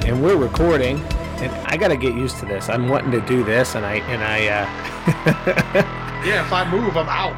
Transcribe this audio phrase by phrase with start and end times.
[0.00, 0.98] right, and we're recording,
[1.40, 2.68] and I got to get used to this.
[2.68, 4.46] I'm wanting to do this, and I and I.
[4.48, 6.24] Uh...
[6.26, 7.34] yeah, if I move, I'm out.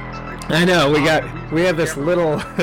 [0.50, 2.42] I know we got we have this little.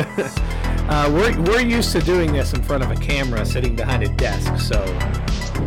[0.89, 4.09] uh, we're we're used to doing this in front of a camera, sitting behind a
[4.09, 4.59] desk.
[4.59, 4.83] So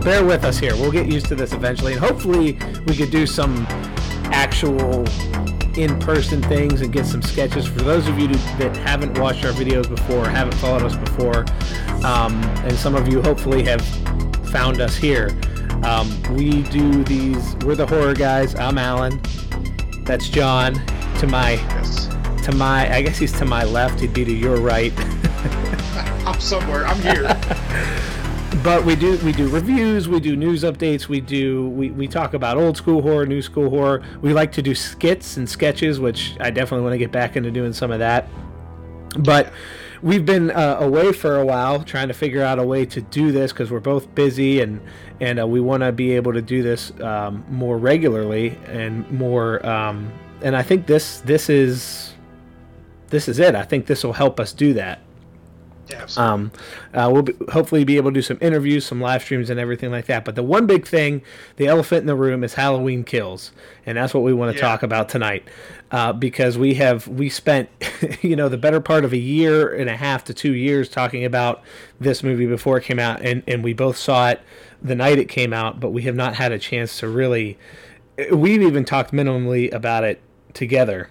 [0.02, 0.74] bear with us here.
[0.74, 3.66] We'll get used to this eventually, and hopefully we could do some
[4.32, 5.04] actual
[5.76, 9.88] in-person things and get some sketches for those of you that haven't watched our videos
[9.88, 11.46] before haven't followed us before
[12.04, 12.34] um,
[12.66, 13.80] and some of you hopefully have
[14.52, 15.30] found us here.
[15.82, 18.54] Um, we do these we're the horror guys.
[18.54, 19.18] I'm alan.
[20.04, 20.74] That's john.
[21.20, 22.08] To my Yes.
[22.44, 24.00] to my i guess he's to my left.
[24.00, 24.92] He'd be to your right.
[26.26, 26.86] I'm somewhere.
[26.86, 27.22] I'm here.
[28.62, 32.34] but we do we do reviews we do news updates we do we, we talk
[32.34, 34.02] about old school horror new school horror.
[34.20, 37.50] We like to do skits and sketches which i definitely want to get back into
[37.50, 38.28] doing some of that.
[39.18, 39.52] But
[40.02, 43.32] we've been uh, away for a while trying to figure out a way to do
[43.32, 44.80] this because we're both busy and
[45.20, 49.64] and uh, we want to be able to do this um, more regularly and more
[49.64, 52.12] um, and i think this this is
[53.12, 53.54] this is it.
[53.54, 55.00] I think this will help us do that
[55.90, 56.52] Yeah, um,
[56.94, 59.90] uh, we'll be, hopefully be able to do some interviews, some live streams, and everything
[59.90, 60.24] like that.
[60.24, 61.22] But the one big thing,
[61.56, 63.50] the elephant in the room, is Halloween kills,
[63.84, 64.68] and that's what we want to Yeah.
[64.68, 65.46] talk about tonight.
[65.90, 67.68] Uh, because we have we spent,
[68.22, 71.24] you know, the better part of a year and a half to two years talking
[71.24, 71.62] about
[72.00, 74.40] this movie before it came out, and and we both saw it
[74.80, 77.58] the night it came out, but we have not had a chance to really.
[78.32, 80.20] We've even talked minimally about it
[80.54, 81.10] together.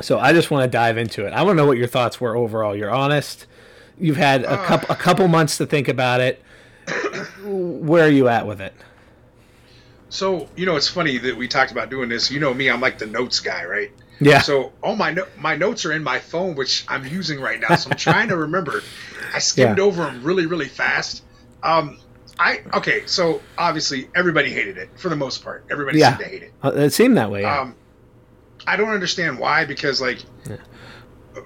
[0.00, 1.32] So I just want to dive into it.
[1.32, 2.74] I want to know what your thoughts were overall.
[2.76, 3.46] You're honest.
[3.98, 6.42] You've had a couple a couple months to think about it.
[7.44, 8.74] Where are you at with it?
[10.08, 12.30] so you know, it's funny that we talked about doing this.
[12.30, 13.90] You know me, I'm like the notes guy, right?
[14.20, 14.40] Yeah.
[14.40, 17.76] So all my no- my notes are in my phone, which I'm using right now.
[17.76, 18.82] So I'm trying to remember.
[19.34, 19.84] I skimmed Yeah.
[19.84, 21.22] over them really, really fast.
[21.62, 21.98] Um,
[22.38, 23.04] I okay.
[23.06, 25.64] So obviously everybody hated it for the most part.
[25.70, 26.10] Everybody Yeah.
[26.16, 26.52] seemed to hate it.
[26.62, 27.42] Uh, it seemed that way.
[27.42, 27.60] Yeah.
[27.60, 27.74] Um,
[28.66, 30.18] I don't understand why because like,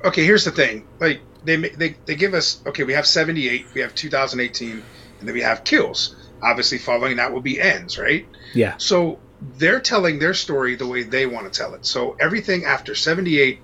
[0.04, 0.86] okay, here's the thing.
[1.00, 4.82] Like they they they give us okay, we have 78, we have 2018, and
[5.28, 6.16] then we have kills.
[6.42, 8.26] Obviously, following that will be ends, right?
[8.54, 8.74] yeah.
[8.78, 9.18] So
[9.58, 11.84] they're telling their story the way they want to tell it.
[11.86, 13.60] So everything after 78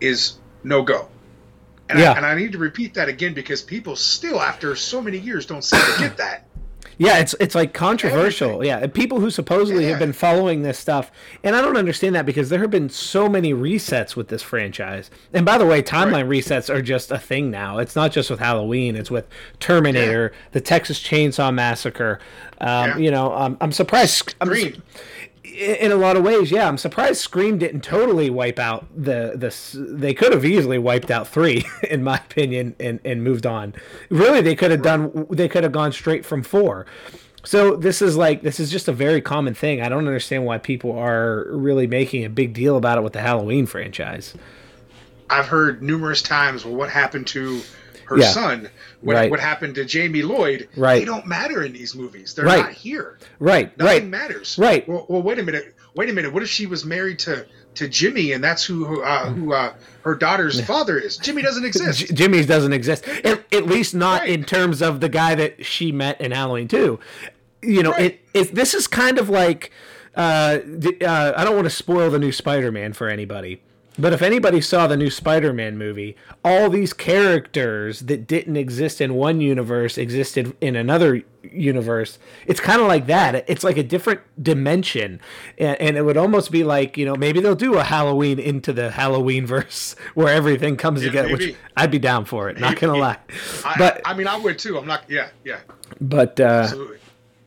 [0.00, 1.08] is no go.
[1.88, 2.12] And, Yeah.
[2.12, 5.46] I, and I need to repeat that again because people still, after so many years,
[5.46, 6.45] don't seem to get that.
[6.98, 8.64] Yeah, it's it's like controversial.
[8.64, 11.10] Yeah, people who supposedly have been following this stuff,
[11.44, 15.10] and I don't understand that because there have been so many resets with this franchise.
[15.32, 17.78] And by the way, timeline resets are just a thing now.
[17.78, 19.26] It's not just with Halloween; it's with
[19.60, 22.18] Terminator, the Texas Chainsaw Massacre.
[22.60, 22.96] Um, Yeah.
[22.96, 24.34] You know, um, I'm surprised.
[24.40, 24.82] I'm, Scream.
[25.56, 29.78] In a lot of ways, yeah, I'm surprised Scream didn't totally wipe out the the.
[29.78, 33.74] They could have easily wiped out three, in my opinion, and and moved on.
[34.10, 35.26] Really, they could have done.
[35.30, 36.86] They could have gone straight from four.
[37.44, 39.80] So this is like this is just a very common thing.
[39.80, 43.20] I don't understand why people are really making a big deal about it with the
[43.20, 44.34] Halloween franchise.
[45.30, 47.60] I've heard numerous times, well, what happened to
[48.06, 48.30] her Yeah.
[48.30, 48.68] son?
[49.02, 49.30] What, Right.
[49.30, 50.68] what happened to Jamie Lloyd?
[50.76, 50.98] Right.
[51.00, 52.34] They don't matter in these movies.
[52.34, 52.62] They're Right.
[52.62, 53.18] not here.
[53.38, 54.56] Right, Nothing right, matters.
[54.58, 54.88] Right.
[54.88, 55.74] Well, well, wait a minute.
[55.94, 56.32] Wait a minute.
[56.32, 59.72] What if she was married to to Jimmy, and that's who who, uh, who uh,
[60.02, 61.16] her daughter's father is?
[61.18, 61.98] Jimmy doesn't exist.
[62.00, 63.06] J- Jimmy's doesn't exist.
[63.24, 64.30] At, at least not Right.
[64.30, 66.98] in terms of the guy that she met in Halloween 2.
[67.62, 68.20] You know, Right.
[68.34, 69.70] it, it this is kind of like
[70.16, 70.58] uh,
[71.02, 73.60] uh, I don't want to spoil the new Spider-Man for anybody.
[73.98, 79.14] But if anybody saw the new Spider-Man movie, all these characters that didn't exist in
[79.14, 81.22] one universe existed in another
[81.52, 82.18] universe.
[82.46, 83.44] It's kind of like that.
[83.48, 85.20] It's like a different dimension,
[85.58, 88.72] and, and it would almost be like you know maybe they'll do a Halloween into
[88.72, 91.30] the Halloween verse where everything comes together.
[91.30, 91.54] Which.
[91.76, 92.58] I'd be down for it.
[92.58, 93.18] Not gonna lie,
[93.64, 94.78] I, but I mean, I would too.
[94.78, 95.04] I'm not.
[95.08, 95.60] Yeah, yeah,
[96.00, 96.98] but uh, absolutely.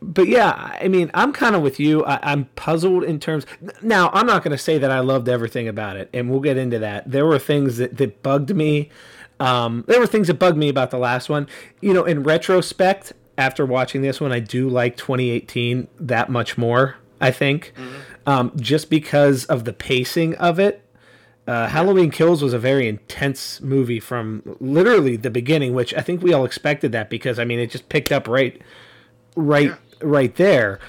[0.02, 2.04] But yeah, I mean, I'm kind of with you.
[2.04, 3.46] I, I'm puzzled in terms.
[3.82, 6.56] Now, I'm not going to say that I loved everything about it, and we'll get
[6.56, 7.10] into that.
[7.10, 8.90] There were things that, that bugged me.
[9.38, 11.48] Um, there were things that bugged me about the last one.
[11.80, 16.96] You know, in retrospect, after watching this one, I do like 2018 that much more.
[17.22, 17.74] I think,
[18.26, 20.82] um, just because of the pacing of it.
[21.46, 26.22] Uh, Halloween Kills was a very intense movie from literally the beginning, which I think
[26.22, 28.60] we all expected that because I mean it just picked up right,
[29.36, 29.76] right, Yeah.
[30.02, 30.80] Right there.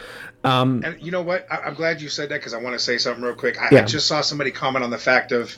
[0.44, 1.46] Um, And you know what?
[1.52, 3.62] I, I'm glad you said that because I want to say something real quick.
[3.62, 3.82] I, Yeah.
[3.82, 5.56] I just saw somebody comment on the fact of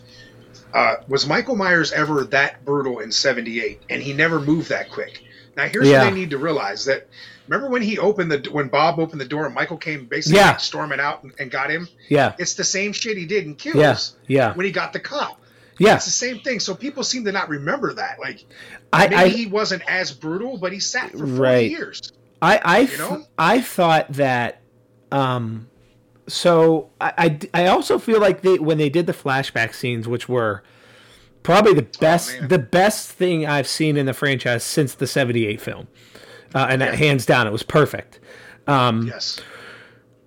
[0.73, 5.23] uh, was Michael Myers ever that brutal in '78, and he never moved that quick.
[5.55, 6.03] Now here's Yeah.
[6.03, 7.07] what they need to realize that.
[7.47, 10.57] Remember when he opened the when Bob opened the door and Michael came basically Yeah.
[10.57, 11.87] storming out and, and got him?
[12.09, 13.97] yeah, It's the same shit he did in Kills yeah,
[14.27, 15.39] yeah, when he got the cop.
[15.77, 15.95] yeah.
[15.95, 16.59] It's the same thing.
[16.61, 18.17] So people seem to not remember that.
[18.19, 18.45] Like
[18.93, 21.69] I, maybe I, he wasn't as brutal, but he sat for 40 Right.
[21.69, 21.99] years.
[22.43, 23.25] I I, You know?
[23.37, 24.61] I thought that
[25.11, 25.69] um
[26.27, 30.29] so I, I I also feel like they when they did the flashback scenes which
[30.29, 30.63] were
[31.43, 32.47] probably the best man.
[32.49, 35.87] the best thing I've seen in the franchise since the 78 film.
[36.55, 38.19] Uh, and that hands down it was perfect.
[38.67, 39.41] Yes.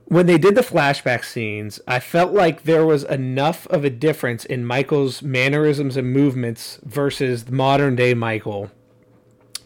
[0.07, 4.45] when they did the flashback scenes, I felt like there was enough of a difference
[4.45, 8.71] in Michael's mannerisms and movements versus modern day Michael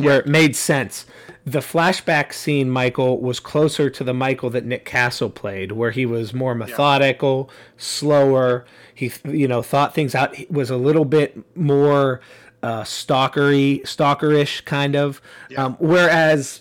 [0.04, 1.06] where it made sense.
[1.44, 6.04] The flashback scene Michael was closer to the Michael that Nick Castle played where he
[6.04, 11.42] was more methodical, slower, he you know thought things out he was a little bit
[11.56, 12.20] more
[12.62, 15.22] uh stalkery, stalkerish kind of.
[15.56, 16.60] Um, whereas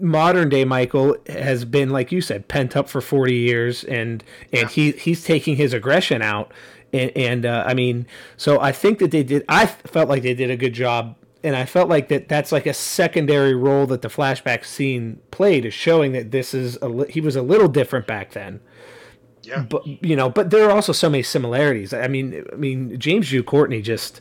[0.00, 4.68] modern day Michael has been, like you said, pent up for forty years, and and
[4.70, 6.52] he he's taking his aggression out.
[6.92, 8.06] And, and uh, I mean,
[8.36, 9.44] so I think that they did.
[9.48, 12.66] I felt like they did a good job, and I felt like that that's like
[12.66, 17.10] a secondary role that the flashback scene played is showing that this is a li-
[17.10, 18.60] he was a little different back then.
[19.42, 19.62] Yeah.
[19.62, 21.94] But you know, but there are also so many similarities.
[21.94, 24.20] I mean, I mean, James Jude Courtney just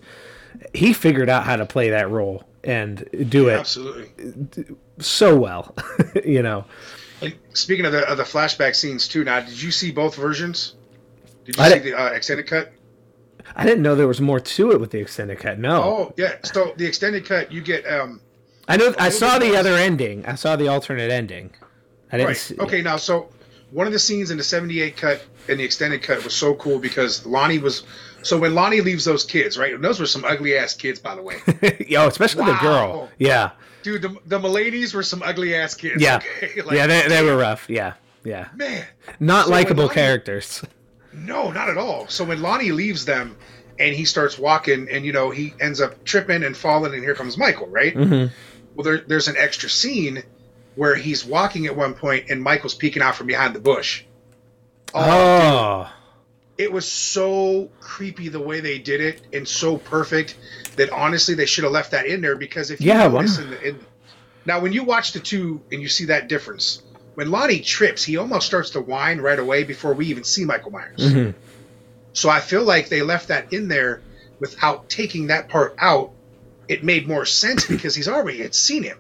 [0.74, 4.66] he figured out how to play that role and do it Absolutely.
[5.00, 5.76] so well.
[6.26, 6.66] you know,
[7.22, 10.76] And speaking of the of the flashback scenes too, now did you see both versions?
[11.46, 12.72] Did you I see didn't- the uh, extended cut?
[13.56, 15.60] I didn't know there was more to it with the extended cut.
[15.60, 16.36] No, Oh yeah.
[16.44, 18.22] So the extended cut, you get um
[18.68, 18.94] I know.
[19.00, 20.26] I saw the other ending.
[20.26, 21.52] I saw the alternate ending.
[22.12, 22.28] I didn't.
[22.28, 22.38] right.
[22.38, 23.30] See, Okay, now so
[23.72, 26.80] one of the scenes in the '78 cut and the extended cut was so cool
[26.80, 27.84] because Lonnie was.
[28.22, 29.74] So when Lonnie leaves those kids, right?
[29.74, 31.38] And those were some ugly ass kids, by the way.
[31.88, 33.10] Yo, especially the girl.
[33.18, 33.52] Yeah,
[33.82, 36.02] Dude, the, the Mulaney's were some ugly ass kids.
[36.02, 36.62] yeah, okay?
[36.66, 36.86] Like, yeah.
[36.88, 37.70] They, they were rough.
[37.70, 37.94] Yeah,
[38.26, 38.50] yeah.
[38.56, 38.86] man.
[39.22, 40.64] Not So likable Lonnie- characters.
[41.14, 42.08] No, not at all.
[42.08, 43.36] So when Lonnie leaves them
[43.80, 47.16] and he starts walking and you know he ends up tripping and falling and here
[47.16, 47.96] comes Michael, right?
[47.96, 48.34] Mm-hmm.
[48.76, 50.24] Well, there, there's an extra scene
[50.76, 54.04] where he's walking at one point and Michael's peeking out from behind the bush.
[54.94, 55.92] Oh,
[56.58, 60.38] it was so creepy the way they did it and so perfect
[60.76, 63.50] that honestly they should have left that in there because if you Yeah, notice in
[63.50, 63.80] the, in,
[64.46, 66.82] now when you watch the two and you see that difference
[67.20, 70.72] when Lonnie trips he almost starts to whine right away before we even see Michael
[70.72, 71.34] Myers Mhm.
[72.14, 74.02] so I feel like they left that in there
[74.40, 76.12] without taking that part out
[76.70, 78.98] it made more sense because he's already had seen him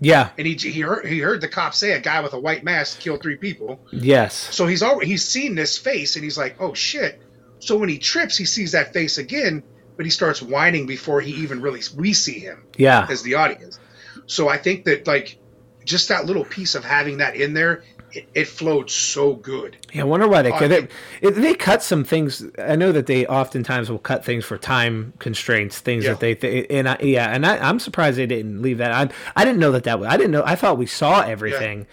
[0.00, 0.30] yeah.
[0.36, 2.98] and he he heard, he heard the cop say a guy with a white mask
[2.98, 4.34] killed three people Yes.
[4.34, 7.22] so he's already he's seen this face and he's like, oh shit.
[7.60, 9.62] So when he trips, he sees that face again,
[9.96, 13.06] but he starts whining before he even really we see him Yeah.
[13.08, 13.78] as the audience.
[14.26, 15.38] So I think that like
[15.84, 19.76] just that little piece of having that in there, it, it flowed so good.
[19.92, 20.88] Yeah, I wonder why they Oh, uh, they,
[21.20, 22.44] it, they cut some things.
[22.58, 26.10] I know that they oftentimes will cut things for time constraints, things Yeah.
[26.10, 28.92] that they, they and I, yeah, and I, I'm surprised they didn't leave that.
[28.92, 30.08] I I didn't know that that was.
[30.08, 30.42] I didn't know.
[30.44, 31.86] I thought we saw everything.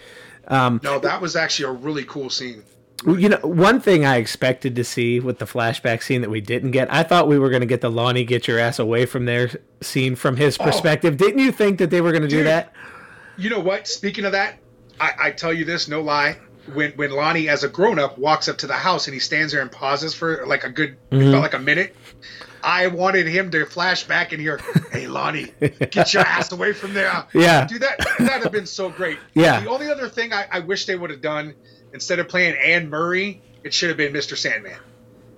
[0.48, 2.64] Um, no, that was actually a really cool scene.
[3.06, 6.72] You know, one thing I expected to see with the flashback scene that we didn't
[6.72, 9.24] get, I thought we were going to get the Lonnie get your ass away from
[9.24, 9.48] there
[9.80, 10.64] scene from his oh.
[10.64, 11.16] perspective.
[11.16, 12.74] Didn't you think that they were going to do that?
[13.40, 13.88] You know what?
[13.88, 14.58] Speaking of that,
[15.00, 16.36] I, I tell you this, no lie.
[16.74, 19.52] When when Lonnie, as a grown up, walks up to the house and he stands
[19.52, 21.22] there and pauses for like a good, Mm-hmm.
[21.22, 21.96] it felt like a minute.
[22.62, 24.60] I wanted him to flash back and hear,
[24.92, 27.66] "Hey, Lonnie, get your ass away from there." Yeah.
[27.66, 29.18] dude, that that'd have been so great.
[29.34, 29.60] Yeah.
[29.60, 31.54] The only other thing I, I wish they would have done
[31.94, 34.36] instead of playing Anne Murray, it should have been Mr.
[34.36, 34.76] Sandman.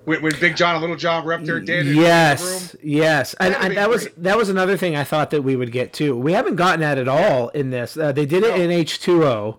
[0.05, 2.01] When, when Big John and Little John were up there dead in the room.
[2.01, 5.71] Yes, yes, and, and that was that was another thing I thought that we would
[5.71, 6.17] get too.
[6.17, 7.95] We haven't gotten that at all in this.
[7.97, 8.61] Uh, they did it No.
[8.63, 9.57] in H two O.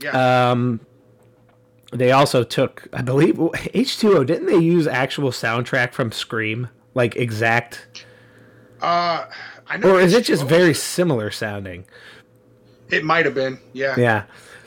[0.00, 0.50] Yeah.
[0.52, 0.80] Um,
[1.92, 3.38] they also took, I believe,
[3.74, 4.24] H two O.
[4.24, 8.06] Didn't they use actual soundtrack from Scream, like exact,
[8.80, 9.26] uh,
[9.68, 11.84] I know or is it H2O just very similar sounding?
[12.90, 13.58] It might have been.
[13.74, 13.94] Yeah.
[13.98, 14.24] Yeah.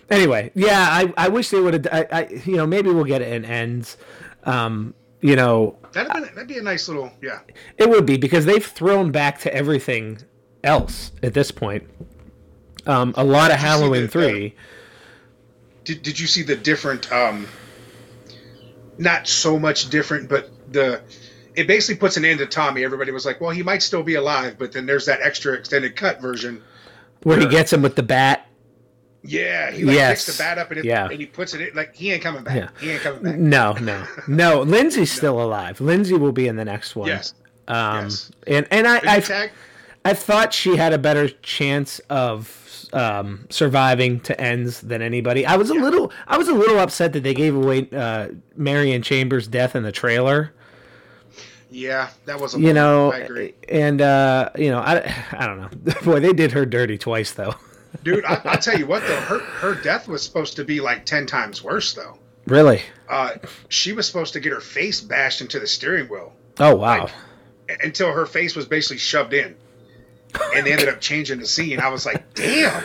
[0.09, 1.87] Anyway, yeah, I, I wish they would have.
[1.91, 3.97] I, I you know maybe we'll get it in ends.
[4.45, 7.11] Um, you know, That'd, been, that'd be a nice little.
[7.21, 7.39] Yeah.
[7.77, 10.19] It would be because they've thrown back to everything
[10.63, 11.89] else at this point.
[12.85, 14.55] Um, a lot of Did see Halloween the- three.
[15.85, 17.47] Did, did you see the different um
[18.97, 21.01] not so much different but the
[21.53, 24.15] it basically puts an end to tommy everybody was like well he might still be
[24.15, 26.63] alive but then there's that extra extended cut version
[27.23, 28.47] where he gets him with the bat.
[29.25, 30.25] Yeah he like Yes.
[30.25, 31.09] picks the bat up and, it, Yeah.
[31.09, 32.69] and he puts it in like he ain't coming back Yeah.
[32.79, 34.61] he ain't coming back No, no, no.
[34.75, 35.81] Lindsay's still alive.
[35.81, 37.07] Lindsay will be in the next one.
[37.07, 37.33] yes
[37.67, 38.31] Um, yes.
[38.47, 39.49] and and I I.
[40.07, 45.47] I thought she had a better chance of um, surviving to ends than anybody.
[45.47, 49.01] I was a little I was a little upset that they gave away uh, Marion
[49.01, 50.53] Chambers' death in the trailer.
[51.71, 55.01] yeah that was a you know i agree and uh you know i
[55.31, 57.55] i don't know boy they did her dirty twice though
[58.05, 58.23] dude.
[58.23, 61.25] I, will tell you what though, her her death was supposed to be like ten
[61.25, 62.17] times worse though.
[62.45, 62.81] Really?
[63.09, 63.31] Uh,
[63.67, 66.31] she was supposed to get her face bashed into the steering wheel.
[66.59, 67.09] Oh wow!
[67.67, 69.55] Like, until her face was basically shoved in,
[70.55, 71.81] and they ended up changing the scene.
[71.81, 72.83] I was like, damn.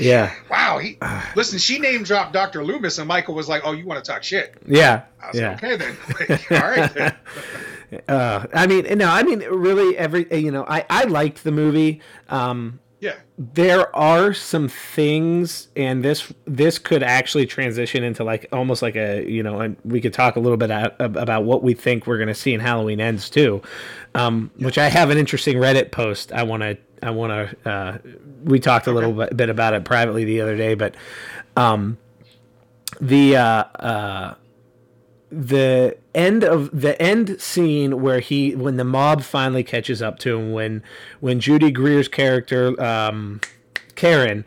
[0.00, 0.34] Yeah.
[0.50, 0.78] wow.
[0.78, 0.98] He
[1.36, 1.58] listen.
[1.58, 4.54] She name dropped Doctor Loomis, and Michael was like, "Oh, you want to talk shit?"
[4.66, 5.02] Yeah.
[5.22, 5.50] I was yeah.
[5.50, 5.96] like, okay then.
[6.28, 6.94] Like, all right.
[6.94, 7.14] Then.
[8.08, 12.00] Uh, I mean, no, I mean, really, every you know, I I liked the movie.
[12.28, 13.16] Um, yeah.
[13.36, 19.28] There are some things, and this this could actually transition into like almost like a
[19.30, 22.16] you know, and we could talk a little bit at, about what we think we're
[22.16, 23.60] going to see in Halloween Ends too,
[24.14, 26.32] um, which I have an interesting Reddit post.
[26.32, 27.70] I want to I want to.
[27.70, 27.98] Uh,
[28.44, 28.94] we talked a okay.
[28.94, 30.94] little bit, bit about it privately the other day, but
[31.56, 31.98] um,
[33.00, 34.34] the uh, uh,
[35.30, 40.38] the end of the end scene where he when the mob finally catches up to
[40.38, 40.82] him when
[41.20, 43.40] when Judy Greer's character um,
[43.96, 44.44] Karen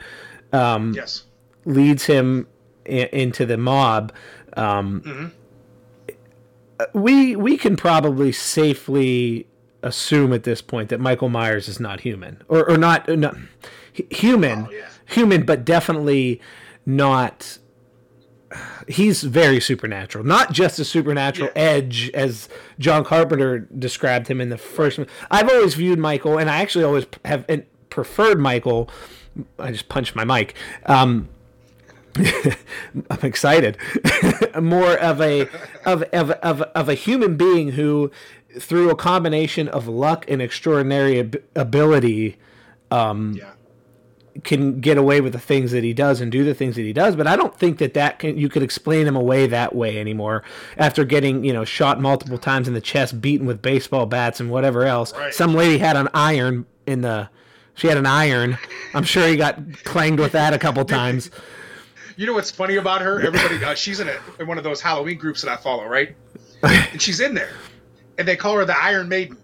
[0.53, 1.25] um, yes
[1.65, 2.48] leads him
[2.86, 4.13] I- into the mob
[4.55, 7.00] um, mm-hmm.
[7.00, 9.48] we we can probably safely
[9.83, 13.36] assume at this point that Michael Myers is not human or or not not
[13.91, 14.88] human oh, yeah.
[15.05, 16.39] human but definitely
[16.86, 17.59] not
[18.87, 20.25] he's very supernatural.
[20.25, 21.61] Not just a supernatural yeah.
[21.61, 24.99] edge as John Carpenter described him in the first.
[25.29, 27.45] I've always viewed Michael, and I actually always have
[27.89, 28.89] preferred Michael.
[29.57, 30.55] I just punched my mic.
[30.85, 31.29] Um,
[32.15, 33.77] I'm excited.
[34.59, 35.41] More of a
[35.85, 38.11] of, of of of a human being who,
[38.59, 42.37] through a combination of luck and extraordinary ab- ability,
[42.89, 43.51] um, yeah
[44.41, 46.93] can get away with the things that he does and do the things that he
[46.93, 50.00] does but i don't think that that can you could explain him away that way
[50.00, 50.43] anymore
[50.77, 54.50] after getting you know shot multiple times in the chest beaten with baseball bats and
[54.50, 55.13] whatever else.
[55.13, 55.34] Right.
[55.34, 57.29] some lady had an iron in the
[57.75, 58.58] she had an iron.
[58.93, 61.29] I'm sure he got clanged with that a couple times.
[62.17, 63.22] You know what's funny about her?
[63.25, 66.17] Everybody uh, she's in, a, in one of those halloween groups that i follow right?
[66.63, 67.53] And she's in there.
[68.17, 69.38] And they call her the iron maiden.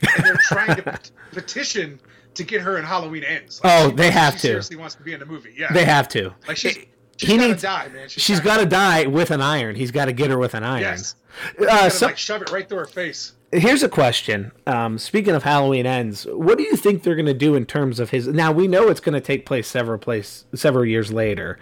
[0.00, 0.98] And they're trying to
[1.32, 2.00] petition
[2.34, 3.62] to get her in Halloween ends.
[3.62, 4.46] Like, oh, they have she to.
[4.48, 5.54] Seriously wants to be in the movie.
[5.56, 6.34] Yeah, they have to.
[6.46, 6.78] Like she's,
[7.16, 8.08] she's he needs die, man.
[8.08, 9.76] she's, she's got to die with an iron.
[9.76, 10.82] He's got to get her with an iron.
[10.82, 11.14] Yes.
[11.58, 13.32] Uh, so, like shove it right through her face.
[13.52, 14.50] Here's a question.
[14.66, 18.00] Um, speaking of Halloween ends, what do you think they're going to do in terms
[18.00, 18.26] of his?
[18.26, 21.58] Now we know it's going to take place several place several years later.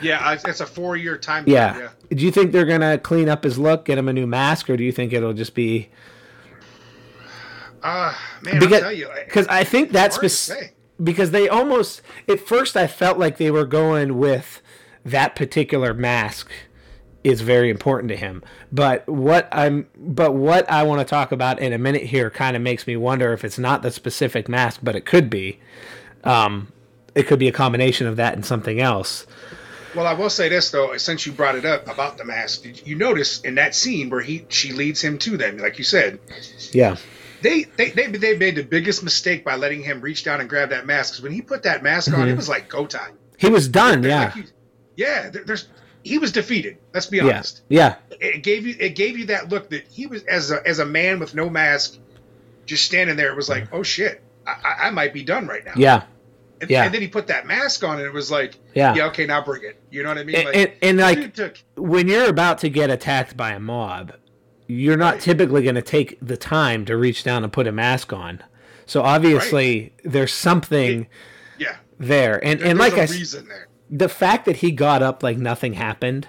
[0.00, 1.44] Yeah, it's a four year time.
[1.46, 1.78] Yeah.
[1.78, 1.88] yeah.
[2.10, 4.68] Do you think they're going to clean up his look, get him a new mask,
[4.70, 5.88] or do you think it'll just be?
[7.84, 9.10] Uh, man, because, you,
[9.50, 14.16] I think that's spec- because they almost at first I felt like they were going
[14.16, 14.62] with
[15.04, 16.50] that particular mask
[17.22, 18.42] is very important to him.
[18.72, 22.56] But what I'm but what I want to talk about in a minute here kind
[22.56, 25.60] of makes me wonder if it's not the specific mask, but it could be.
[26.24, 26.72] Um,
[27.14, 29.26] it could be a combination of that and something else.
[29.94, 32.96] Well, I will say this though, since you brought it up about the mask, you
[32.96, 36.18] notice in that scene where he she leads him to them, like you said.
[36.72, 36.96] Yeah
[37.44, 40.70] they, they they they made the biggest mistake by letting him reach down and grab
[40.70, 41.12] that mask.
[41.12, 42.22] Because when he put that mask mm-hmm.
[42.22, 42.38] on, it mm-hmm.
[42.38, 43.18] was like go time.
[43.36, 44.02] He was done.
[44.02, 44.24] yeah.
[44.24, 44.44] Like he,
[44.96, 45.30] yeah.
[45.30, 45.68] There's
[46.02, 46.78] he was defeated.
[46.94, 47.60] Let's be honest.
[47.68, 47.96] Yeah.
[48.10, 50.86] It gave you it gave you that look that he was as a as a
[50.86, 51.98] man with no mask,
[52.64, 53.30] just standing there.
[53.30, 55.74] It was like, oh shit, I, I might be done right now.
[55.76, 56.04] Yeah.
[56.62, 56.84] And, yeah.
[56.84, 59.44] and then he put that mask on, and it was like, yeah, yeah, okay, now
[59.44, 59.78] bring it.
[59.90, 60.36] You know what I mean?
[60.36, 64.14] Like, and, and, and like took, when you're about to get attacked by a mob,
[64.66, 65.20] you're not right.
[65.20, 68.42] typically going to take the time to reach down and put a mask on.
[68.86, 69.92] So obviously right.
[70.04, 71.08] there's something it,
[71.58, 71.76] yeah.
[71.98, 72.42] there.
[72.44, 73.68] And there, and like I there.
[73.90, 76.28] the fact that he got up like nothing happened.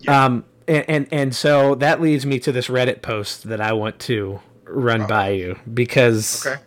[0.00, 0.24] Yeah.
[0.24, 3.98] Um and, and, and so that leads me to this Reddit post that I want
[4.00, 6.62] to run uh by you because okay.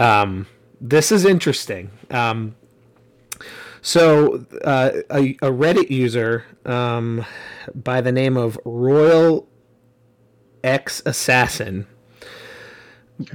[0.00, 0.46] um
[0.80, 1.90] this is interesting.
[2.10, 2.56] Um
[3.88, 7.24] so uh, a, a Reddit user um,
[7.74, 9.48] by the name of Royal
[10.62, 11.86] X Assassin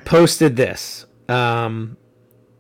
[0.06, 1.08] posted this.
[1.28, 1.98] Um,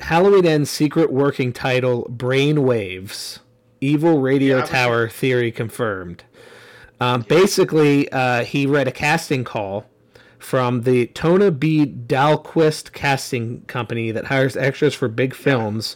[0.02, 3.42] Halloween Ends secret working title Brain Waves.
[3.80, 6.24] Evil radio yeah, tower theory confirmed.
[7.00, 7.28] Um, yeah.
[7.28, 9.86] Basically, uh, he read a casting call
[10.40, 11.86] from the Tona B.
[11.86, 15.96] Dahlquist casting company that hires extras for big films.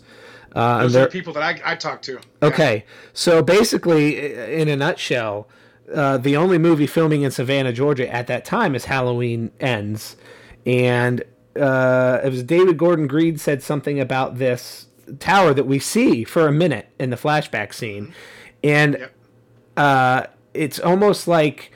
[0.57, 2.19] Uh, Those are the people that I, I talk to.
[2.41, 2.93] Okay, yeah.
[3.13, 5.47] so basically, in a nutshell,
[5.93, 10.17] uh, the only movie filming in Savannah, Georgia at that time is Halloween Ends.
[10.65, 11.23] And
[11.55, 14.87] uh, it was David Gordon Green said something about this
[15.19, 18.13] tower that we see for a minute in the flashback scene.
[18.63, 19.13] And yep.
[19.77, 20.23] uh,
[20.55, 21.71] it's almost like,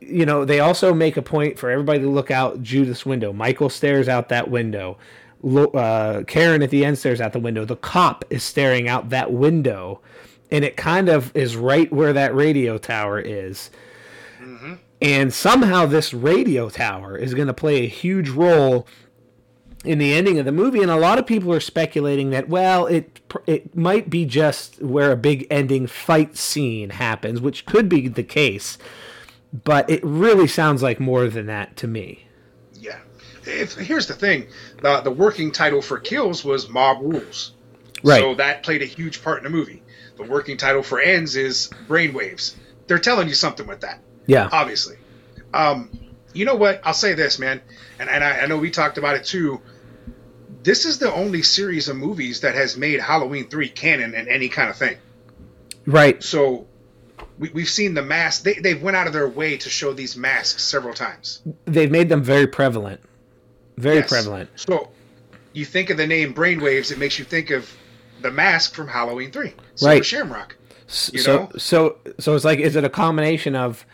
[0.00, 3.32] you know, they also make a point for everybody to look out Judith's window.
[3.32, 4.98] Michael stares out that window.
[5.44, 7.64] Uh, Karen at the end stares out the window.
[7.64, 10.00] The cop is staring out that window,
[10.50, 13.70] and it kind of is right where that radio tower is.
[14.40, 14.74] Mm-hmm.
[15.00, 18.86] And somehow this radio tower is going to play a huge role
[19.84, 20.82] in the ending of the movie.
[20.82, 25.12] And a lot of people are speculating that well, it it might be just where
[25.12, 28.78] a big ending fight scene happens, which could be the case.
[29.64, 32.27] But it really sounds like more than that to me.
[33.48, 34.48] If, here's the thing:
[34.82, 37.52] the the working title for Kills was Mob Rules,
[38.02, 38.20] right?
[38.20, 39.82] So that played a huge part in the movie.
[40.16, 42.54] The working title for Ends is Brainwaves.
[42.86, 44.00] They're telling you something with that.
[44.26, 44.96] Yeah, obviously.
[45.54, 45.90] Um,
[46.32, 46.80] you know what?
[46.84, 47.60] I'll say this, man,
[47.98, 49.60] and and I, I know we talked about it too.
[50.62, 54.48] This is the only series of movies that has made Halloween three canon and any
[54.48, 54.98] kind of thing.
[55.86, 56.22] Right.
[56.22, 56.66] So
[57.38, 58.42] we, we've seen the mask.
[58.42, 61.42] They, they've went out of their way to show these masks several times.
[61.64, 63.00] They've made them very prevalent.
[63.78, 64.08] Very yes.
[64.08, 64.50] prevalent.
[64.56, 64.90] So
[65.52, 67.70] you think of the name Brainwaves, it makes you think of
[68.20, 70.04] the mask from Halloween Three, Silver right?
[70.04, 70.56] Shamrock.
[71.12, 71.50] You so know?
[71.58, 73.84] so so it's like is it a combination of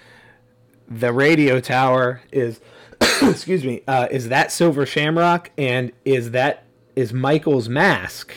[0.89, 2.61] the radio tower is
[3.23, 8.33] excuse me uh, is that Silver Shamrock and is that is Michael's mask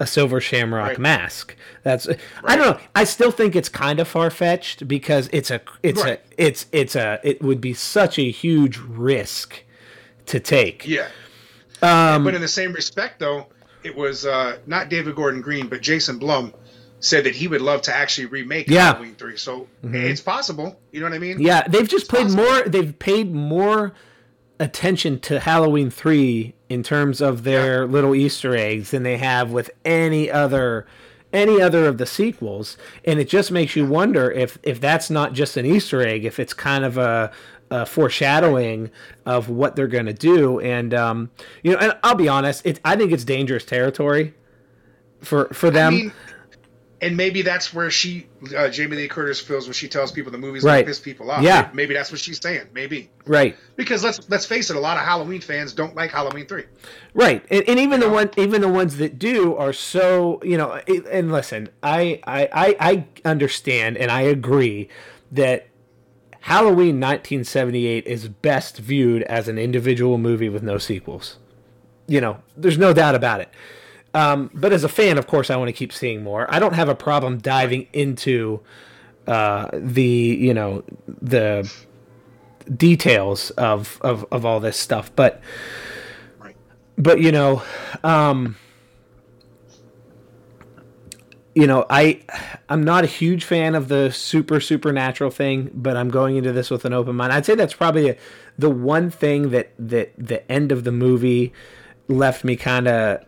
[0.00, 0.98] a Silver Shamrock right.
[0.98, 1.54] mask?
[1.82, 2.18] That's right.
[2.42, 2.86] I don't know.
[2.94, 6.18] I still think it's kind of far fetched because it's a it's right.
[6.18, 9.62] a it's it's a it would be such a huge risk
[10.30, 10.86] to take.
[10.86, 11.08] Yeah.
[11.82, 13.46] Um, but in the same respect, though,
[13.82, 16.52] it was uh, not David Gordon Green, but Jason Blum
[17.00, 18.92] said that he would love to actually remake yeah.
[18.92, 19.36] Halloween three.
[19.36, 19.94] So mm-hmm.
[19.94, 20.78] it's possible.
[20.92, 21.40] You know what I mean?
[21.40, 22.44] Yeah, they've just it's played possible.
[22.44, 22.62] more.
[22.62, 23.92] They've paid more
[24.58, 27.90] attention to Halloween three in terms of their yeah.
[27.90, 30.86] little Easter eggs than they have with any other
[31.32, 35.32] any other of the sequels and it just makes you wonder if if that's not
[35.32, 37.30] just an easter egg if it's kind of a
[37.70, 38.90] uh, foreshadowing
[39.26, 40.60] of what they're going to do.
[40.60, 41.30] And um,
[41.62, 44.34] you know, and I'll be honest, it's I think it's dangerous territory
[45.20, 45.92] for for them.
[45.92, 46.12] I mean,
[47.02, 50.38] and maybe that's where she, uh, Jamie Lee Curtis, feels when she tells people the
[50.38, 50.80] movie's right.
[50.80, 51.42] to piss people off.
[51.42, 52.66] Yeah, maybe that's what she's saying.
[52.74, 56.46] Maybe right because let's let's face it, a lot of Halloween fans don't like Halloween
[56.46, 56.64] three.
[57.14, 58.14] Right, and, and even you the know?
[58.14, 60.72] one even the ones that do are so you know.
[61.10, 64.88] And listen, I I I, I understand and I agree
[65.32, 65.69] that
[66.40, 71.38] Halloween 1978 is best viewed as an individual movie with no sequels.
[72.06, 73.50] You know, there's no doubt about it.
[74.14, 76.52] Um, but as a fan, of course, I want to keep seeing more.
[76.52, 78.60] I don't have a problem diving into
[79.26, 81.70] uh, the you know the
[82.74, 85.40] details of, of of all this stuff, but
[86.98, 87.62] but you know,
[88.02, 88.56] um,
[91.54, 92.20] you know, I
[92.68, 96.70] I'm not a huge fan of the super supernatural thing, but I'm going into this
[96.70, 97.32] with an open mind.
[97.32, 98.16] I'd say that's probably a,
[98.58, 101.52] the one thing that that the end of the movie
[102.08, 103.22] left me kind of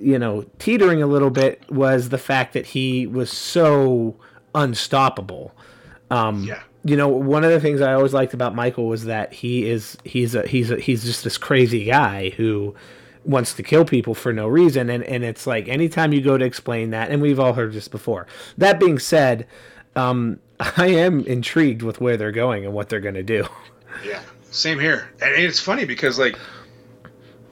[0.00, 4.16] you know teetering a little bit was the fact that he was so
[4.54, 5.54] unstoppable.
[6.10, 6.62] Um, yeah.
[6.84, 9.96] You know, one of the things I always liked about Michael was that he is
[10.04, 12.74] he's a he's a he's just this crazy guy who
[13.28, 16.44] wants to kill people for no reason and and it's like anytime you go to
[16.44, 18.26] explain that and we've all heard this before.
[18.56, 19.46] That being said
[19.94, 23.46] um, i am intrigued with where they're going and what they're going to do.
[24.04, 25.08] Yeah same here.
[25.20, 26.38] And it's funny because like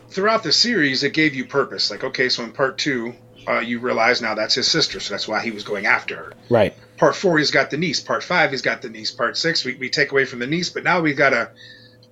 [0.09, 1.91] throughout the series it gave you purpose.
[1.91, 3.15] Like okay so in part two
[3.49, 6.33] uh, you realize now that's his sister so that's why he was going after her.
[6.51, 6.75] Right.
[6.97, 8.01] Part four he's got the niece.
[8.01, 9.11] Part five he's got the niece.
[9.11, 11.51] Part six we, we take away from the niece but now we've got a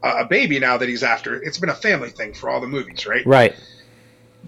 [0.02, 1.40] a baby now that he's after.
[1.42, 3.26] It's been a family thing for all the movies, right?
[3.26, 3.54] Right.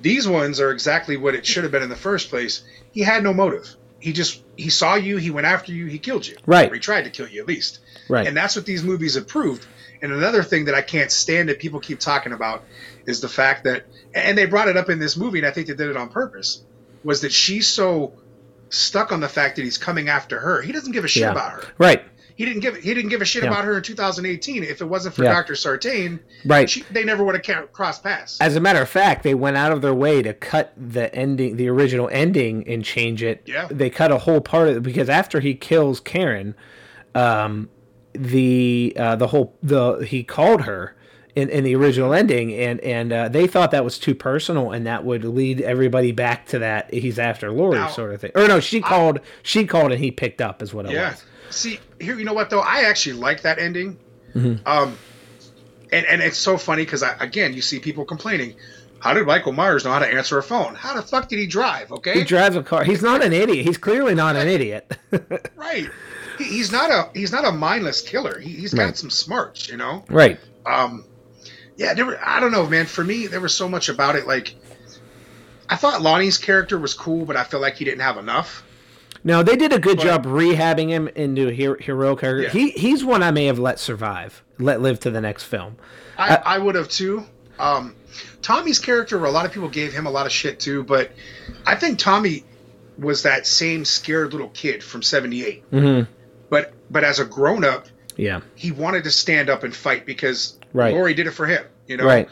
[0.00, 2.62] These ones are exactly what it should have been in the first place.
[2.92, 3.74] He had no motive.
[3.98, 6.36] He just he saw you, he went after you, he killed you.
[6.46, 6.70] Right.
[6.70, 7.80] Or he tried to kill you at least.
[8.08, 8.26] Right.
[8.26, 9.66] And that's what these movies have proved.
[10.02, 12.64] And another thing that I can't stand that people keep talking about
[13.06, 15.68] is the fact that and they brought it up in this movie and I think
[15.68, 16.62] they did it on purpose
[17.02, 18.12] was that she's so
[18.68, 20.60] stuck on the fact that he's coming after her.
[20.60, 21.30] He doesn't give a shit yeah.
[21.30, 21.62] about her.
[21.78, 22.04] Right
[22.36, 23.50] he didn't give he didn't give a shit yeah.
[23.50, 24.62] about her in 2018.
[24.62, 25.32] If it wasn't for yeah.
[25.32, 28.38] Doctor Sartain, right, she, they never would have crossed paths.
[28.40, 31.56] As a matter of fact, they went out of their way to cut the ending,
[31.56, 33.42] the original ending, and change it.
[33.46, 36.54] Yeah, they cut a whole part of it because after he kills Karen,
[37.14, 37.70] um,
[38.12, 40.95] the uh, the whole the he called her.
[41.36, 44.86] In, in the original ending, and and uh, they thought that was too personal, and
[44.86, 48.30] that would lead everybody back to that he's after Laurie now, sort of thing.
[48.34, 51.10] Or no, she I, called, she called, and he picked up, is what it yeah.
[51.10, 51.24] was.
[51.50, 52.60] See, here, you know what though?
[52.60, 53.98] I actually like that ending.
[54.34, 54.66] Mm-hmm.
[54.66, 54.96] Um,
[55.92, 58.54] and and it's so funny because again, you see people complaining.
[58.98, 60.74] How did Michael Myers know how to answer a phone?
[60.74, 61.92] How the fuck did he drive?
[61.92, 62.84] Okay, he drives a car.
[62.84, 63.66] He's not an idiot.
[63.66, 64.96] He's clearly not an idiot.
[65.56, 65.88] right.
[66.38, 68.38] He, he's not a he's not a mindless killer.
[68.38, 68.96] He, has got right.
[68.96, 70.04] some smarts, you know.
[70.08, 70.40] Right.
[70.64, 71.04] Um,
[71.76, 71.94] yeah.
[71.94, 72.86] There were, I don't know, man.
[72.86, 74.26] For me, there was so much about it.
[74.26, 74.54] Like
[75.68, 78.62] I thought Lonnie's character was cool, but I feel like he didn't have enough.
[79.24, 82.44] No, they did a good but, job rehabbing him into a hero, hero character.
[82.44, 82.50] Yeah.
[82.50, 85.76] He he's one I may have let survive, let live to the next film.
[86.16, 87.24] I, I, I would have too.
[87.58, 87.96] Um,
[88.42, 91.10] Tommy's character, a lot of people gave him a lot of shit too, but
[91.64, 92.44] I think Tommy
[92.98, 95.70] was that same scared little kid from '78.
[95.70, 96.10] Mm-hmm.
[96.48, 97.86] But but as a grown up,
[98.16, 100.94] yeah, he wanted to stand up and fight because right.
[100.94, 101.64] Laurie did it for him.
[101.86, 102.28] You know, right?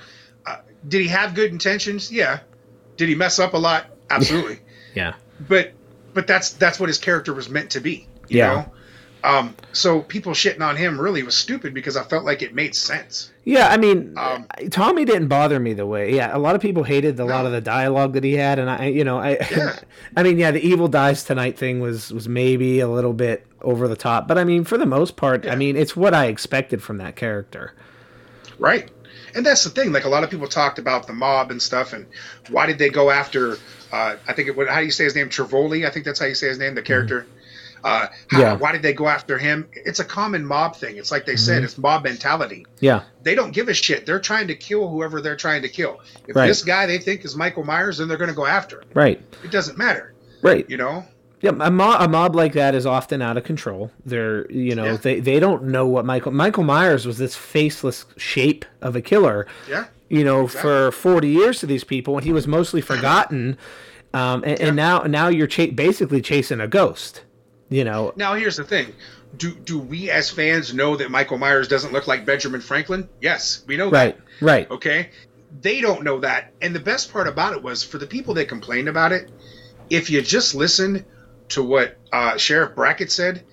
[0.46, 0.57] Uh,
[0.88, 2.12] did he have good intentions?
[2.12, 2.40] Yeah.
[2.96, 3.87] Did he mess up a lot?
[4.11, 4.61] Absolutely.
[4.94, 5.14] yeah.
[5.48, 5.72] But
[6.12, 8.07] but that's that's what his character was meant to be.
[8.28, 8.52] You yeah.
[8.54, 8.72] know.
[9.24, 12.74] Um, so people shitting on him really was stupid because I felt like it made
[12.74, 13.33] sense.
[13.44, 16.14] Yeah, I mean, um, Tommy didn't bother me the way.
[16.14, 17.33] Yeah, a lot of people hated a no.
[17.33, 19.78] lot of the dialogue that he had, and I, you know, I, yeah.
[20.16, 23.88] I mean, yeah, the evil dies tonight thing was was maybe a little bit over
[23.88, 25.52] the top, but I mean, for the most part, yeah.
[25.52, 27.72] I mean, it's what I expected from that character.
[28.59, 28.90] Right,
[29.35, 29.93] and that's the thing.
[29.93, 32.07] Like a lot of people talked about the mob and stuff, and
[32.51, 33.59] why did they go after?
[33.93, 34.57] Uh, I think it.
[34.57, 35.29] Was, how do you say his name?
[35.29, 35.87] Trivoli.
[35.87, 36.75] I think that's how you say his name.
[36.75, 37.23] The character.
[37.23, 37.38] Mm-hmm
[37.85, 38.57] uh, how, yeah.
[38.57, 39.69] Why did they go after him?
[39.73, 40.97] It's a common mob thing.
[40.97, 41.38] It's like they mm-hmm.
[41.38, 42.67] said, it's mob mentality.
[42.81, 43.03] Yeah.
[43.23, 44.07] They don't give a shit.
[44.07, 46.01] They're trying to kill whoever they're trying to kill.
[46.27, 46.47] If right.
[46.47, 48.88] this guy they think is Michael Myers, then they're going to go after him.
[48.95, 49.21] Right.
[49.45, 50.14] It doesn't matter.
[50.40, 50.69] Right.
[50.69, 51.05] You know?
[51.44, 53.90] Yeah, a mob, a mob like that is often out of control.
[54.07, 54.96] They're, you know, yeah.
[54.96, 59.46] they, they don't know what Michael Michael Myers was this faceless shape of a killer.
[59.68, 59.85] Yeah.
[60.09, 60.70] You know, exactly.
[60.70, 63.59] for 40 years to these people, and he was mostly forgotten.
[64.14, 64.66] Um, and, yeah.
[64.68, 67.24] and now now you're cha- basically chasing a ghost.
[67.68, 68.14] You know.
[68.16, 68.94] Now here's the thing.
[69.37, 73.07] Do do we as fans know that Michael Myers doesn't look like Benjamin Franklin?
[73.20, 74.24] Yes, we know right, that.
[74.40, 74.50] Right.
[74.50, 74.70] Right.
[74.70, 75.11] Okay.
[75.61, 76.54] They don't know that.
[76.62, 79.30] And the best part about it was for the people that complained about it,
[79.90, 81.04] if you just listen
[81.50, 83.44] to what uh, Sheriff Brackett said,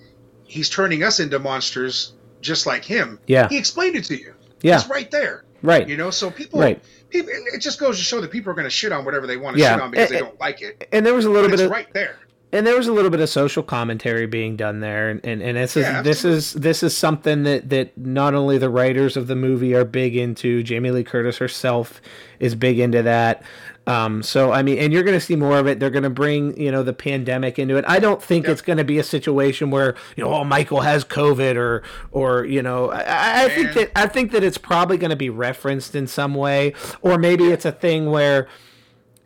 [0.44, 3.18] he's turning us into monsters just like him.
[3.26, 3.48] Yeah.
[3.48, 4.34] He explained it to you.
[4.62, 4.76] Yeah.
[4.76, 5.44] It's right there.
[5.62, 5.88] Right.
[5.88, 6.82] You know, so people right.
[7.10, 9.36] People, it just goes to show that people are going to shit on whatever they
[9.36, 9.74] want to yeah.
[9.74, 10.88] shit on because and, they don't like it.
[10.92, 12.18] And there was a little but bit of right there
[12.52, 15.56] and there was a little bit of social commentary being done there and, and, and
[15.56, 19.26] this is yeah, this is this is something that, that not only the writers of
[19.26, 22.00] the movie are big into jamie lee curtis herself
[22.38, 23.42] is big into that
[23.86, 26.10] um, so i mean and you're going to see more of it they're going to
[26.10, 28.52] bring you know the pandemic into it i don't think yep.
[28.52, 32.44] it's going to be a situation where you know oh michael has covid or or
[32.44, 35.94] you know i, I think that i think that it's probably going to be referenced
[35.94, 38.48] in some way or maybe it's a thing where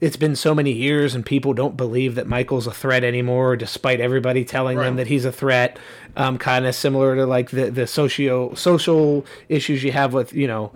[0.00, 3.98] it's been so many years and people don't believe that Michael's a threat anymore, despite
[3.98, 4.84] everybody telling right.
[4.84, 5.78] them that he's a threat.
[6.16, 10.46] Um, kind of similar to like the the socio social issues you have with you
[10.46, 10.72] know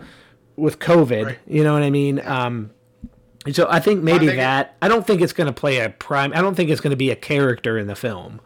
[0.56, 1.26] with COVID.
[1.26, 1.38] Right.
[1.46, 2.20] You know what I mean?
[2.26, 2.70] Um,
[3.52, 5.78] so I think maybe I think that it, I don't think it's going to play
[5.78, 6.32] a prime.
[6.34, 8.40] I don't think it's going to be a character in the film.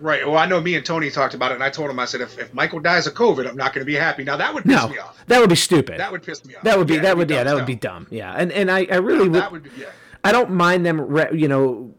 [0.00, 0.26] Right.
[0.26, 2.20] Well, I know me and Tony talked about it, and I told him I said
[2.20, 4.24] if, if Michael dies of COVID, I'm not going to be happy.
[4.24, 5.22] Now that would piss no, me off.
[5.26, 5.98] That would be stupid.
[5.98, 6.62] That would piss me off.
[6.62, 8.06] That would be yeah, that would be yeah that would be dumb.
[8.10, 9.86] Yeah, and and I I really that would be, yeah.
[10.22, 11.94] I don't mind them re- you know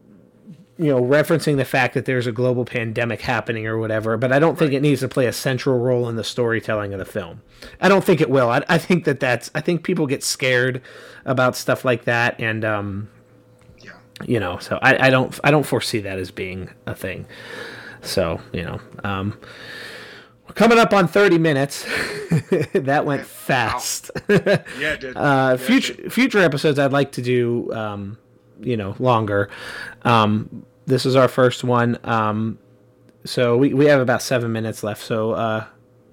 [0.78, 4.38] you know referencing the fact that there's a global pandemic happening or whatever, but I
[4.38, 7.42] don't think it needs to play a central role in the storytelling of the film.
[7.80, 8.50] I don't think it will.
[8.50, 10.82] I, I think that that's I think people get scared
[11.24, 13.08] about stuff like that, and um,
[13.82, 13.92] yeah,
[14.24, 17.26] you know, so I, I don't I don't foresee that as being a thing.
[18.02, 19.38] So you know, um,
[20.46, 21.84] we're coming up on thirty minutes.
[22.74, 24.10] that went fast.
[24.28, 25.16] yeah, it did.
[25.16, 26.12] uh, future did.
[26.12, 28.18] future episodes, I'd like to do, um,
[28.60, 29.48] you know, longer.
[30.02, 31.98] Um, this is our first one.
[32.04, 32.58] Um,
[33.24, 35.02] so we, we have about seven minutes left.
[35.02, 35.66] So uh,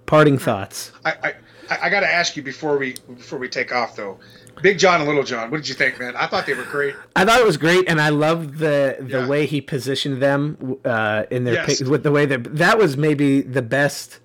[0.05, 0.91] parting thoughts.
[1.05, 1.33] I,
[1.69, 4.19] I, I got to ask you before we before we take off though.
[4.61, 5.49] Big John and Little John.
[5.49, 6.15] What did you think, man?
[6.15, 6.95] I thought they were great.
[7.15, 9.27] I thought it was great, and I loved the the yeah.
[9.27, 11.81] way he positioned them uh, in their yes.
[11.81, 14.19] with the way that that was maybe the best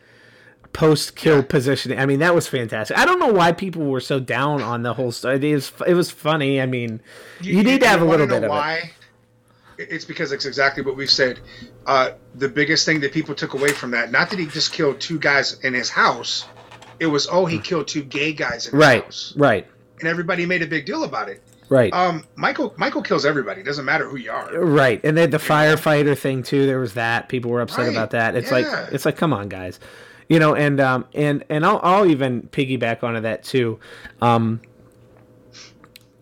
[0.73, 1.47] post kill yeah.
[1.49, 1.99] positioning.
[1.99, 2.97] I mean, that was fantastic.
[2.97, 5.37] I don't know why people were so down on the whole story.
[5.37, 6.61] It was it was funny.
[6.61, 7.01] I mean,
[7.41, 8.93] you, you need to have a little bit of why?
[9.79, 9.89] it.
[9.91, 11.39] It's because it's exactly what we've said.
[11.87, 15.01] Uh, the biggest thing that people took away from that, not that he just killed
[15.01, 16.47] two guys in his house,
[16.99, 19.35] it was oh he killed two gay guys in his right, house.
[19.37, 19.67] Right.
[20.01, 21.43] And everybody made a big deal about it.
[21.69, 21.93] Right.
[21.93, 23.61] Um, Michael Michael kills everybody.
[23.61, 24.59] It doesn't matter who you are.
[24.59, 25.01] Right.
[25.05, 26.67] And then the firefighter thing too.
[26.67, 27.29] There was that.
[27.29, 27.91] People were upset right.
[27.91, 28.35] about that.
[28.35, 28.59] It's yeah.
[28.59, 29.79] like it's like come on, guys.
[30.29, 33.81] You know, and um and and I'll I'll even piggyback onto that too.
[34.21, 34.61] Um,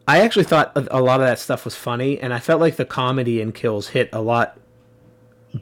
[0.08, 2.84] I actually thought a lot of that stuff was funny, and I felt like the
[2.84, 4.58] comedy in Kills hit a lot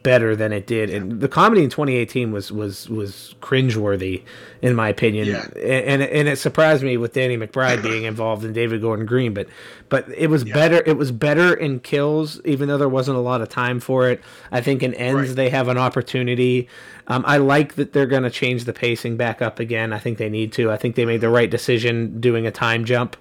[0.02, 0.90] better than it did.
[0.90, 4.22] And the comedy in 2018 was was was cringeworthy,
[4.62, 5.26] in my opinion.
[5.26, 5.46] Yeah.
[5.56, 9.34] And, and and it surprised me with Danny McBride being involved in David Gordon Green,
[9.34, 9.46] but
[9.88, 10.54] but it was yeah.
[10.54, 10.82] better.
[10.86, 14.22] It was better in Kills, even though there wasn't a lot of time for it.
[14.50, 15.36] I think in Ends right.
[15.36, 16.68] they have an opportunity.
[17.06, 19.92] Um, I like that they're going to change the pacing back up again.
[19.92, 20.72] I think they need to.
[20.72, 23.16] I think they made the right decision doing a time jump.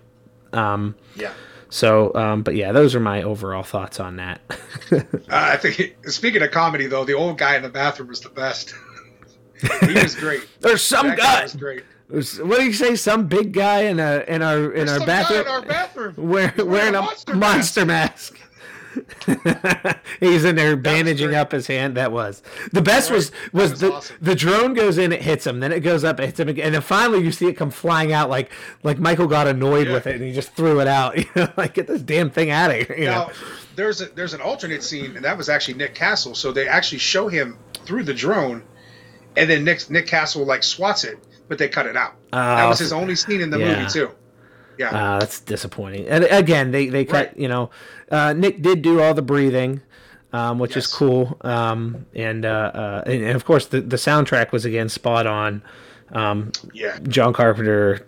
[0.54, 1.34] Um, yeah.
[1.74, 4.42] So, um, but yeah, those are my overall thoughts on that.
[4.92, 8.30] uh, I think speaking of comedy though, the old guy in the bathroom was the
[8.30, 8.76] best.
[9.82, 10.48] he was great.
[10.60, 11.38] There's some that guy.
[11.38, 11.84] guy was great.
[12.10, 12.96] What do you say?
[12.96, 16.94] Some big guy in a in our in our bathroom, in our bathroom, wearing, wearing
[16.94, 18.34] a monster, monster mask.
[18.34, 18.53] mask.
[20.20, 21.98] He's in there bandaging up his hand.
[21.98, 23.10] That was the best.
[23.10, 23.18] Right.
[23.18, 24.18] Was was, was the awesome.
[24.22, 26.66] the drone goes in, it hits him, then it goes up, it hits him again,
[26.68, 28.52] and then finally you see it come flying out like
[28.84, 29.94] like Michael got annoyed yeah.
[29.94, 31.14] with it and he just threw it out.
[31.24, 32.98] You know, like get this damn thing out of here.
[32.98, 33.34] You now, know?
[33.76, 36.36] there's a, there's an alternate scene, and that was actually Nick Castle.
[36.36, 38.64] So they actually show him through the drone,
[39.38, 42.16] and then Nick Nick Castle like swats it, but they cut it out.
[42.32, 43.80] Uh, that was his only scene in the yeah.
[43.80, 44.12] movie too.
[44.78, 46.08] Yeah, uh, that's disappointing.
[46.08, 47.28] And again, they they cut.
[47.28, 47.38] Right.
[47.38, 47.70] You know,
[48.12, 49.82] uh, Nick did do all the breathing,
[50.34, 50.86] um, which yes.
[50.86, 51.38] is cool.
[51.42, 55.64] Um, and, uh, uh, and, and of course the the soundtrack was again spot on.
[56.12, 58.06] Um, yeah, John Carpenter,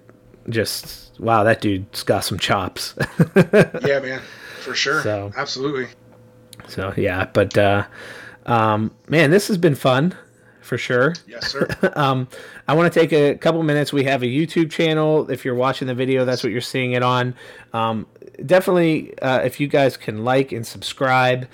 [0.50, 2.96] just wow, that dude's got some chops.
[3.36, 4.22] yeah, man,
[4.60, 5.02] for sure.
[5.02, 5.88] So absolutely.
[6.68, 7.86] So yeah, but uh,
[8.46, 10.16] um, man, this has been fun
[10.66, 11.14] for sure.
[11.28, 11.68] Yes, sir.
[11.96, 12.28] um,
[12.68, 13.94] I want to take a couple minutes.
[13.94, 15.30] We have a YouTube channel.
[15.30, 17.36] If you're watching the video, that's what you're seeing it on.
[17.74, 18.08] Um,
[18.46, 21.48] definitely, uh, if you guys can like and subscribe,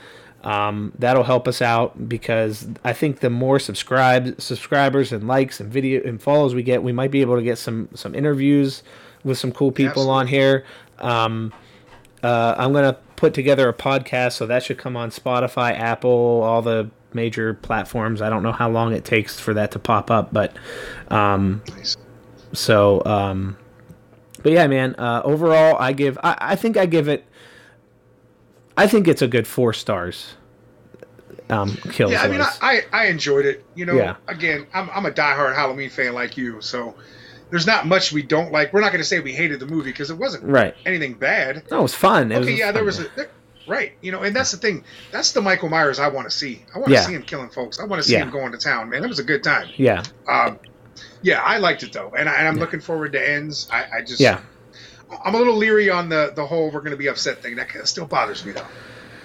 [0.43, 5.71] um, that'll help us out because I think the more subscribe subscribers and likes and
[5.71, 8.81] video and follows we get, we might be able to get some some interviews
[9.23, 10.19] with some cool people Absolutely.
[10.19, 10.65] on here.
[10.97, 11.53] Um,
[12.23, 16.61] uh, I'm gonna put together a podcast, so that should come on Spotify, Apple, all
[16.61, 18.21] the major platforms.
[18.21, 20.55] I don't know how long it takes for that to pop up, but
[21.09, 21.97] um, nice.
[22.53, 23.57] so um,
[24.43, 24.95] but yeah, man.
[24.97, 26.17] Uh, overall, I give.
[26.23, 27.25] I, I think I give it.
[28.77, 30.35] I think it's a good four stars.
[31.49, 32.13] Um, kills.
[32.13, 33.65] Yeah, I mean, I, I enjoyed it.
[33.75, 34.15] You know, yeah.
[34.27, 36.95] again, I'm I'm a diehard Halloween fan like you, so
[37.49, 38.73] there's not much we don't like.
[38.73, 41.63] We're not going to say we hated the movie because it wasn't right anything bad.
[41.69, 42.31] No, it was fun.
[42.31, 43.07] It okay, was yeah, there was a.
[43.15, 43.29] There,
[43.67, 43.93] Right.
[44.01, 44.83] You know, and that's the thing.
[45.11, 46.63] That's the Michael Myers I want to see.
[46.73, 47.01] I want to yeah.
[47.01, 47.79] see him killing folks.
[47.79, 48.23] I want to see yeah.
[48.23, 49.03] him going to town, man.
[49.03, 49.69] It was a good time.
[49.75, 50.03] Yeah.
[50.27, 50.59] Um,
[51.21, 52.61] yeah, I liked it though, and, I, am yeah.
[52.61, 53.67] looking forward to ends.
[53.71, 54.41] I, I, just yeah.
[55.23, 57.55] I'm a little leery on the the whole we're going to be upset thing.
[57.55, 58.65] That still bothers me though.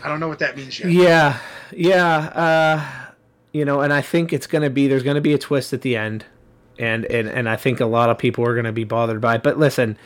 [0.03, 0.91] I don't know what that means yet.
[0.91, 1.39] Yeah,
[1.73, 2.17] yeah.
[2.17, 3.13] Uh,
[3.53, 5.73] you know, and I think it's going to be there's going to be a twist
[5.73, 6.25] at the end,
[6.79, 9.37] and and and I think a lot of people are going to be bothered by.
[9.37, 9.43] It.
[9.43, 9.97] But listen,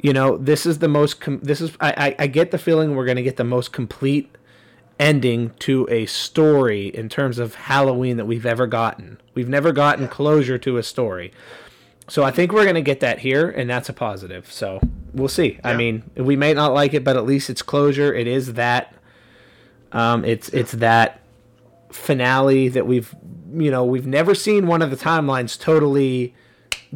[0.00, 1.20] you know, this is the most.
[1.20, 3.72] Com- this is I, I I get the feeling we're going to get the most
[3.72, 4.34] complete
[4.98, 9.20] ending to a story in terms of Halloween that we've ever gotten.
[9.34, 11.32] We've never gotten closure to a story.
[12.08, 14.50] So I think we're going to get that here, and that's a positive.
[14.50, 14.80] So
[15.12, 15.52] we'll see.
[15.52, 15.60] Yeah.
[15.70, 18.12] I mean, we may not like it, but at least it's closure.
[18.14, 18.94] It is that.
[19.92, 21.20] Um, it's it's that
[21.90, 23.14] finale that we've
[23.54, 26.34] you know we've never seen one of the timelines totally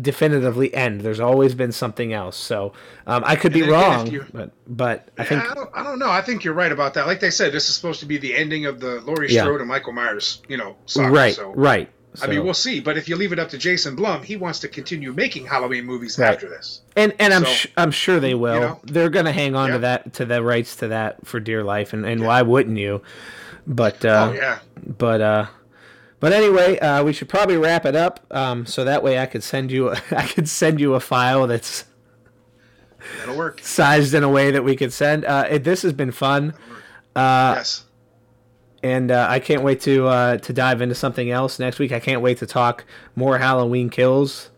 [0.01, 1.01] definitively end.
[1.03, 2.37] There's always been something else.
[2.37, 2.73] So
[3.07, 6.11] um, I could be wrong, you, but but I think I don't, I don't, know.
[6.11, 7.07] I think you're right about that.
[7.07, 9.43] Like they said, this is supposed to be the ending of the Laurie yeah.
[9.43, 11.11] Strode and Michael Myers, you know, saga.
[11.11, 11.89] Right, so, right.
[12.15, 12.27] So.
[12.27, 12.81] I mean, we'll see.
[12.81, 15.87] But if you leave it up to Jason Blum, he wants to continue making Halloween
[15.87, 16.35] movies right.
[16.35, 16.83] after this.
[16.95, 18.55] And and I'm sh- I'm sure they will.
[18.55, 18.81] You know?
[18.85, 19.75] They're going to hang on yeah.
[19.75, 21.95] to that to the rights to that for dear life.
[21.95, 22.27] And and yeah.
[22.27, 23.03] why wouldn't you?
[23.67, 24.59] But uh, oh yeah.
[24.87, 25.47] But uh,
[26.23, 28.21] but anyway, uh, we should probably wrap it up.
[28.31, 31.85] Um, so that way I could send you I could send you a file that's
[33.19, 33.59] That'll work.
[33.61, 35.25] Sized in a way that we could send.
[35.25, 36.55] Uh, it, this has been fun.
[37.17, 37.87] Uh, yes.
[38.85, 41.91] And uh, I can't wait to uh, to dive into something else next week.
[41.91, 42.85] I can't wait to talk
[43.17, 44.51] more Halloween kills.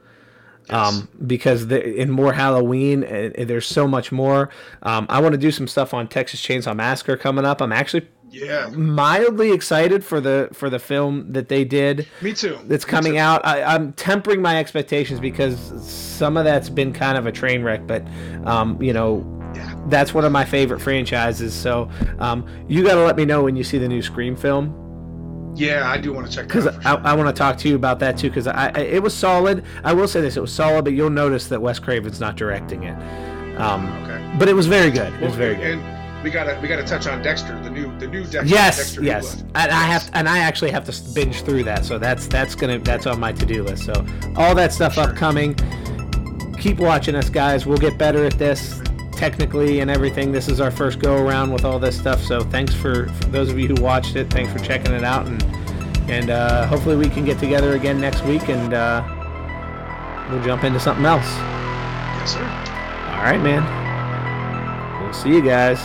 [0.68, 0.76] Yes.
[0.76, 4.50] Um, because the, in more Halloween, uh, there's so much more.
[4.82, 7.62] Um, I want to do some stuff on Texas Chainsaw Massacre coming up.
[7.62, 12.58] I'm actually yeah mildly excited for the for the film that they did me too
[12.64, 13.18] that's coming too.
[13.18, 17.62] out I, i'm tempering my expectations because some of that's been kind of a train
[17.62, 18.04] wreck but
[18.44, 19.74] um, you know yeah.
[19.88, 23.56] that's one of my favorite franchises so um, you got to let me know when
[23.56, 24.80] you see the new scream film
[25.56, 26.80] yeah, I do want to check because sure.
[26.84, 28.28] I, I want to talk to you about that too.
[28.28, 29.64] Because I, I, it was solid.
[29.84, 32.82] I will say this: it was solid, but you'll notice that Wes Craven's not directing
[32.82, 32.96] it.
[33.58, 34.36] Um, okay.
[34.36, 35.12] But it was very good.
[35.14, 35.78] It was very good.
[35.78, 35.93] And,
[36.24, 38.46] we gotta we gotta touch on Dexter, the new the new Dexter.
[38.46, 41.98] Yes, Dexter yes, and I have and I actually have to binge through that, so
[41.98, 43.84] that's that's gonna that's on my to do list.
[43.84, 43.92] So
[44.34, 45.04] all that stuff sure.
[45.04, 45.54] upcoming.
[46.58, 47.66] Keep watching us, guys.
[47.66, 48.80] We'll get better at this
[49.12, 50.32] technically and everything.
[50.32, 53.50] This is our first go around with all this stuff, so thanks for, for those
[53.50, 54.30] of you who watched it.
[54.30, 55.42] Thanks for checking it out, and
[56.10, 59.02] and uh, hopefully we can get together again next week and uh,
[60.30, 61.26] we'll jump into something else.
[61.26, 62.44] Yes, sir.
[62.44, 65.02] All right, man.
[65.02, 65.78] We'll see you guys.